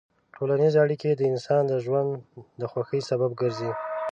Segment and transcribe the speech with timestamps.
[0.35, 2.09] ټولنیز اړیکې د انسان د ژوند
[2.59, 3.71] د خوښۍ سبب ګرځي.